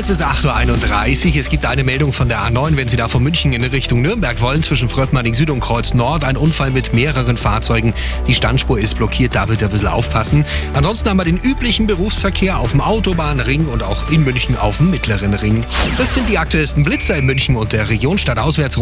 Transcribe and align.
Es 0.00 0.10
ist 0.10 0.22
8.31 0.22 1.26
Uhr. 1.26 1.40
Es 1.40 1.48
gibt 1.48 1.66
eine 1.66 1.82
Meldung 1.82 2.12
von 2.12 2.28
der 2.28 2.38
A9, 2.42 2.76
wenn 2.76 2.86
Sie 2.86 2.96
da 2.96 3.08
von 3.08 3.20
München 3.20 3.52
in 3.52 3.64
Richtung 3.64 4.00
Nürnberg 4.00 4.40
wollen, 4.40 4.62
zwischen 4.62 4.88
Fröttmanning 4.88 5.34
Süd 5.34 5.50
und 5.50 5.58
Kreuz 5.58 5.92
Nord. 5.92 6.22
Ein 6.22 6.36
Unfall 6.36 6.70
mit 6.70 6.94
mehreren 6.94 7.36
Fahrzeugen. 7.36 7.92
Die 8.28 8.34
Standspur 8.34 8.78
ist 8.78 8.94
blockiert, 8.94 9.34
da 9.34 9.48
wird 9.48 9.60
ihr 9.60 9.66
ein 9.66 9.72
bisschen 9.72 9.88
aufpassen. 9.88 10.44
Ansonsten 10.72 11.08
haben 11.08 11.16
wir 11.16 11.24
den 11.24 11.38
üblichen 11.38 11.88
Berufsverkehr 11.88 12.60
auf 12.60 12.70
dem 12.70 12.80
Autobahnring 12.80 13.66
und 13.66 13.82
auch 13.82 14.08
in 14.12 14.22
München 14.22 14.56
auf 14.56 14.76
dem 14.76 14.90
mittleren 14.90 15.34
Ring. 15.34 15.64
Das 15.98 16.14
sind 16.14 16.28
die 16.28 16.38
aktuellsten 16.38 16.84
Blitzer 16.84 17.16
in 17.16 17.26
München 17.26 17.56
und 17.56 17.72
der 17.72 17.88
Region. 17.88 18.18
Stadtauswärts 18.18 18.76